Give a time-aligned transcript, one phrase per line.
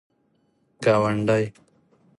[0.83, 1.41] گاونډی